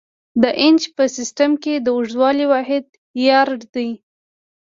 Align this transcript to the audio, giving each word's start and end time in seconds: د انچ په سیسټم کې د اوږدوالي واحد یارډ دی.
د 0.41 0.43
انچ 0.65 0.81
په 0.95 1.03
سیسټم 1.15 1.51
کې 1.63 1.73
د 1.79 1.87
اوږدوالي 1.95 2.45
واحد 2.53 2.85
یارډ 3.27 3.59
دی. 3.75 3.89